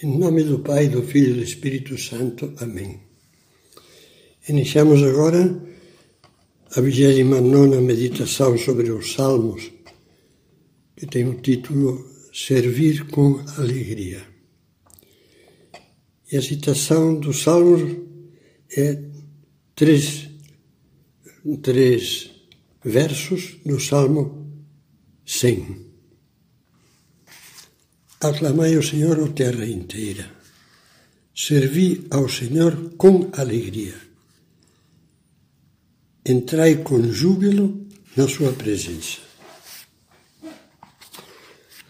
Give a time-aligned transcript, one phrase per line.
[0.00, 2.54] Em nome do Pai, do Filho e do Espírito Santo.
[2.58, 3.00] Amém.
[4.48, 5.60] Iniciamos agora
[6.76, 9.72] a 29 meditação sobre os Salmos,
[10.96, 14.24] que tem o título Servir com Alegria.
[16.30, 17.96] E a citação dos Salmos
[18.76, 19.02] é
[19.74, 20.30] três,
[21.60, 22.30] três
[22.84, 24.48] versos do Salmo
[25.26, 25.87] 100.
[28.20, 30.28] Aclamai ao Senhor, ó terra inteira.
[31.32, 33.94] Servi ao Senhor com alegria.
[36.26, 39.18] Entrai com júbilo na sua presença.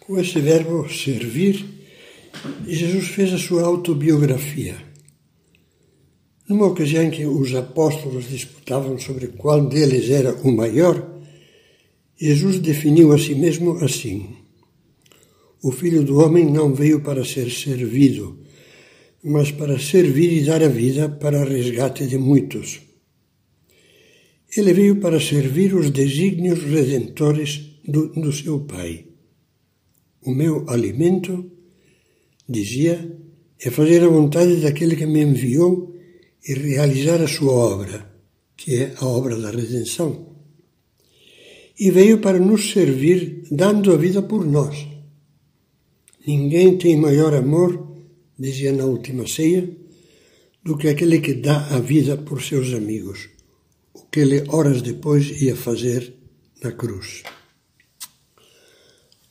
[0.00, 1.64] Com esse verbo servir,
[2.66, 4.76] Jesus fez a sua autobiografia.
[6.48, 11.08] Numa ocasião em que os apóstolos disputavam sobre qual deles era o maior,
[12.16, 14.45] Jesus definiu a si mesmo assim:
[15.62, 18.38] o Filho do Homem não veio para ser servido,
[19.22, 22.80] mas para servir e dar a vida para resgate de muitos.
[24.56, 29.06] Ele veio para servir os desígnios redentores do, do seu Pai.
[30.24, 31.50] O meu alimento,
[32.48, 33.18] dizia,
[33.60, 35.94] é fazer a vontade daquele que me enviou
[36.46, 38.12] e realizar a sua obra,
[38.56, 40.36] que é a obra da redenção.
[41.78, 44.95] E veio para nos servir, dando a vida por nós
[46.26, 47.86] Ninguém tem maior amor,
[48.36, 49.70] dizia na última ceia,
[50.64, 53.28] do que aquele que dá a vida por seus amigos,
[53.94, 56.12] o que ele horas depois ia fazer
[56.60, 57.22] na cruz.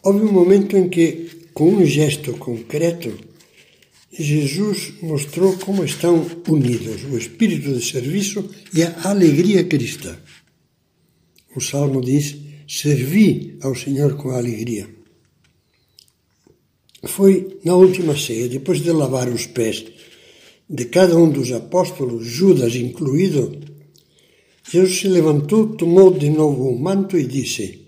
[0.02, 3.12] Houve um momento em que, com um gesto concreto,
[4.18, 10.18] Jesus mostrou como estão unidos o espírito de serviço e a alegria cristã.
[11.54, 14.95] O salmo diz: Servi ao Senhor com alegria.
[17.08, 19.86] Foi na última ceia, depois de lavar os pés
[20.70, 23.60] de cada um dos apóstolos, Judas incluído,
[24.68, 27.88] Jesus se levantou, tomou de novo o manto e disse: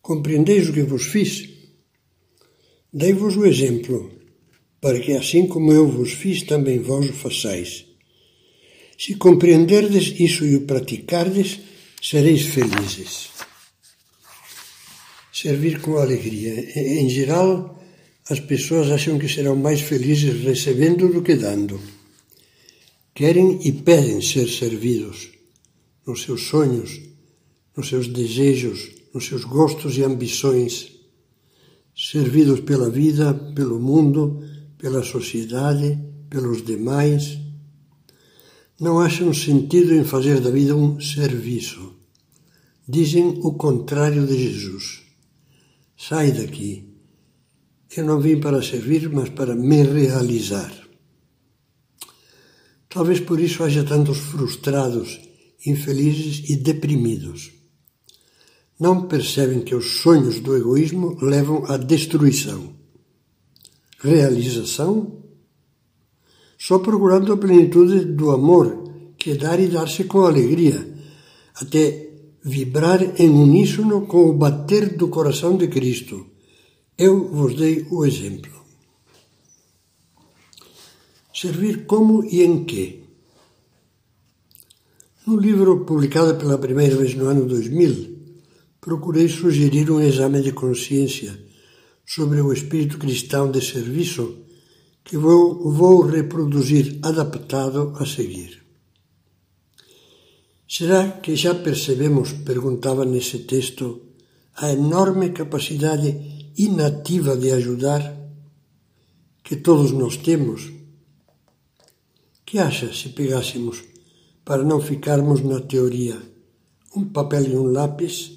[0.00, 1.48] Compreendeis o que vos fiz?
[2.92, 4.12] Dei-vos o exemplo,
[4.80, 7.84] para que assim como eu vos fiz, também vós o façais.
[8.96, 11.58] Se compreenderdes isso e o praticardes,
[12.00, 13.30] sereis felizes.
[15.32, 16.54] Servir com alegria.
[16.80, 17.76] Em geral,
[18.28, 21.80] as pessoas acham que serão mais felizes recebendo do que dando.
[23.14, 25.30] Querem e pedem ser servidos
[26.04, 27.00] nos seus sonhos,
[27.76, 30.92] nos seus desejos, nos seus gostos e ambições,
[31.94, 34.42] servidos pela vida, pelo mundo,
[34.76, 35.98] pela sociedade,
[36.28, 37.38] pelos demais.
[38.78, 41.94] Não acham sentido em fazer da vida um serviço.
[42.86, 45.02] Dizem o contrário de Jesus.
[45.96, 46.85] Sai daqui
[47.94, 50.72] eu não vim para servir, mas para me realizar.
[52.88, 55.20] Talvez por isso haja tantos frustrados,
[55.64, 57.52] infelizes e deprimidos.
[58.78, 62.74] Não percebem que os sonhos do egoísmo levam à destruição.
[63.98, 65.22] Realização?
[66.58, 70.94] Só procurando a plenitude do amor, que é dar e dar-se com alegria,
[71.54, 72.10] até
[72.42, 76.35] vibrar em uníssono com o bater do coração de Cristo
[76.98, 78.52] eu vos dei o exemplo.
[81.34, 83.00] Servir como e em quê?
[85.26, 88.16] No livro publicado pela primeira vez no ano 2000,
[88.80, 91.38] procurei sugerir um exame de consciência
[92.06, 94.38] sobre o espírito cristão de serviço
[95.04, 98.62] que vou, vou reproduzir adaptado a seguir.
[100.68, 104.00] Será que já percebemos, perguntava nesse texto,
[104.54, 108.16] a enorme capacidade inativa de ajudar
[109.44, 110.72] que todos nós temos?
[112.44, 113.82] Que acha se pegássemos,
[114.44, 116.20] para não ficarmos na teoria,
[116.94, 118.32] um papel e um lápis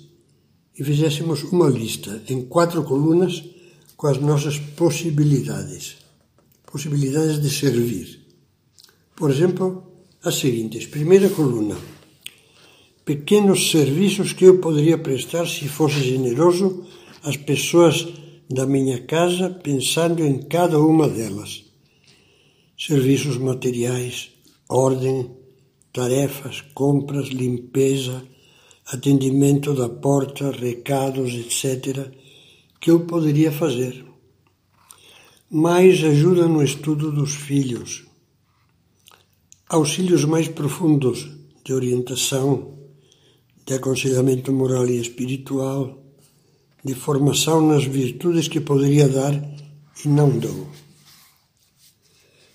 [0.77, 3.43] e fizéssemos uma lista em quatro colunas
[3.95, 5.97] com as nossas possibilidades,
[6.65, 8.25] possibilidades de servir.
[9.15, 9.83] Por exemplo,
[10.23, 11.77] as seguintes: primeira coluna,
[13.03, 16.85] pequenos serviços que eu poderia prestar se fosse generoso
[17.23, 18.07] as pessoas
[18.49, 21.65] da minha casa pensando em cada uma delas.
[22.77, 24.31] Serviços materiais,
[24.67, 25.29] ordem,
[25.91, 28.23] tarefas, compras, limpeza,
[28.87, 32.11] atendimento da porta, recados, etc.,
[32.79, 34.05] que eu poderia fazer.
[35.51, 38.05] Mais ajuda no estudo dos filhos.
[39.67, 41.27] Auxílios mais profundos
[41.63, 42.79] de orientação,
[43.65, 46.08] de aconselhamento moral e espiritual,
[46.83, 49.33] de formação nas virtudes que poderia dar
[50.03, 50.67] e não dou.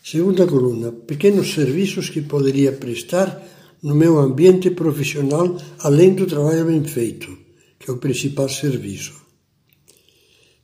[0.02, 3.42] Segunda coluna, pequenos serviços que poderia prestar
[3.82, 7.36] no meu ambiente profissional além do trabalho bem feito,
[7.78, 9.14] que é o principal serviço.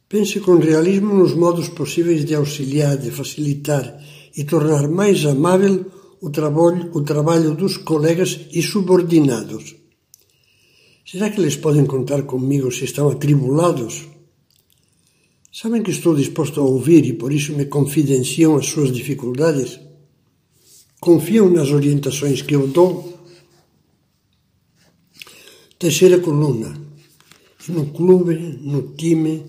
[0.08, 4.02] Pense com realismo nos modos possíveis de auxiliar, de facilitar
[4.36, 5.86] e tornar mais amável
[6.20, 9.79] o trabalho, o trabalho dos colegas e subordinados.
[11.04, 14.06] Será que eles podem contar comigo se estão atribulados?
[15.52, 19.80] Sabem que estou disposto a ouvir e por isso me confidenciam as suas dificuldades?
[21.00, 23.18] Confiam nas orientações que eu dou?
[25.78, 26.78] Terceira coluna.
[27.68, 29.44] No clube, no time,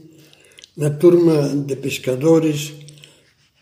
[0.77, 2.73] na turma de pescadores,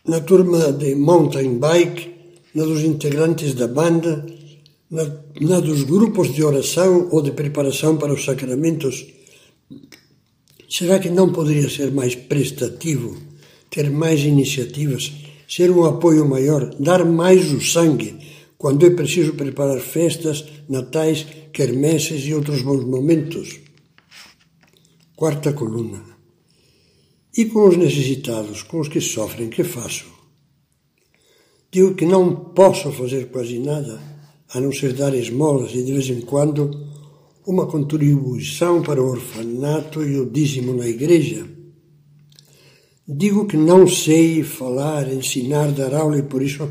[0.06, 2.14] na turma de mountain bike,
[2.54, 4.24] na dos integrantes da banda,
[4.90, 5.04] na,
[5.40, 9.06] na dos grupos de oração ou de preparação para os sacramentos.
[10.68, 13.16] Será que não poderia ser mais prestativo,
[13.70, 15.12] ter mais iniciativas,
[15.48, 18.18] ser um apoio maior, dar mais o sangue
[18.58, 23.58] quando é preciso preparar festas, natais, quermesses e outros bons momentos?
[25.16, 26.02] Quarta coluna.
[27.36, 30.06] E com os necessitados, com os que sofrem, que faço?
[31.70, 34.00] Digo que não posso fazer quase nada,
[34.52, 36.70] a não ser dar esmolas e de vez em quando
[37.46, 41.46] uma contribuição para o orfanato e o dízimo na igreja.
[43.06, 46.68] Digo que não sei falar, ensinar, dar aula e por isso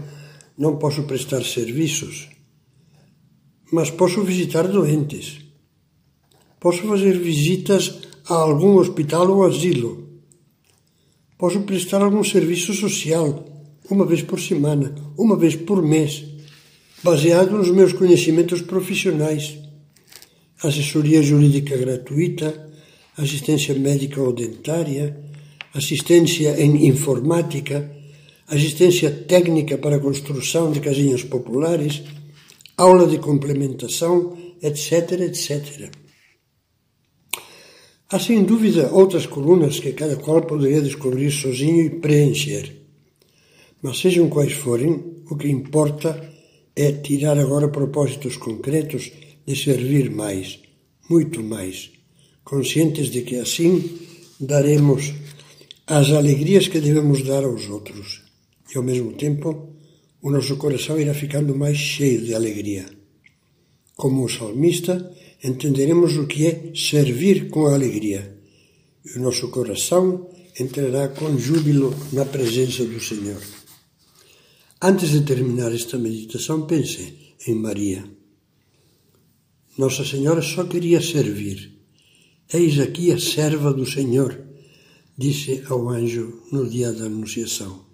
[0.58, 2.30] não posso prestar serviços.
[3.72, 5.40] Mas posso visitar doentes.
[6.60, 10.10] Posso fazer visitas a algum hospital ou asilo
[11.40, 13.46] Posso prestar algum serviço social,
[13.90, 16.22] uma vez por semana, uma vez por mês,
[17.04, 19.58] baseado nos meus conhecimentos profissionais.
[20.62, 22.70] Assessoria jurídica gratuita,
[23.18, 25.18] assistência médica ou dentária,
[25.74, 27.90] assistência em informática,
[28.48, 32.02] assistência técnica para a construção de casinhas populares,
[32.76, 35.92] aula de complementação, etc, etc.
[38.12, 42.76] Há sem dúvida outras colunas que cada qual poderia descobrir sozinho e preencher.
[43.82, 46.29] Mas sejam quais forem, o que importa
[46.82, 49.12] é tirar agora propósitos concretos
[49.46, 50.60] de servir mais,
[51.10, 51.92] muito mais,
[52.46, 54.00] conscientes de que assim
[54.40, 55.14] daremos
[55.86, 58.22] as alegrias que devemos dar aos outros.
[58.74, 59.76] E ao mesmo tempo,
[60.22, 62.86] o nosso coração irá ficando mais cheio de alegria.
[63.98, 68.38] Como o salmista, entenderemos o que é servir com alegria.
[69.06, 73.59] E o nosso coração entrará com júbilo na presença do Senhor.
[74.82, 78.06] Antes de terminar esta meditação, pense em Maria.
[79.78, 81.78] Nossa Senhora só queria servir.
[82.54, 84.40] Eis aqui a serva do Senhor,
[85.18, 87.86] disse ao anjo no dia da Anunciação.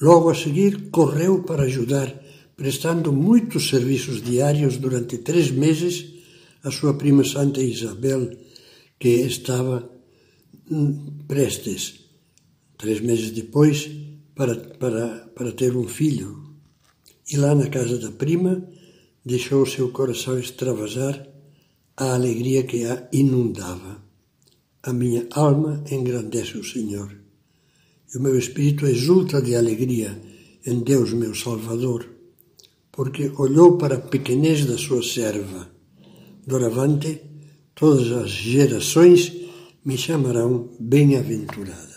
[0.00, 2.24] Logo a seguir, correu para ajudar
[2.56, 6.14] prestando muitos serviços diários durante três meses
[6.62, 8.30] à sua prima Santa Isabel,
[8.98, 9.88] que estava
[10.70, 12.00] hum, prestes,
[12.78, 13.88] três meses depois,
[14.34, 16.42] para, para, para ter um filho.
[17.30, 18.68] E lá na casa da prima,
[19.24, 21.26] deixou o seu coração extravasar
[21.96, 24.02] a alegria que a inundava.
[24.82, 27.10] A minha alma engrandece o Senhor,
[28.12, 30.20] e o meu espírito exulta de alegria
[30.66, 32.14] em Deus, meu Salvador
[32.94, 35.68] porque olhou para a pequenez da sua serva.
[36.46, 37.20] Doravante,
[37.74, 39.32] todas as gerações
[39.84, 41.93] me chamarão bem-aventurada.